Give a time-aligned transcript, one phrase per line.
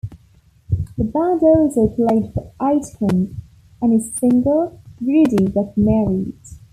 [0.97, 3.35] The band also played for Aitken
[3.83, 6.39] on his single, "Rudi Got Married".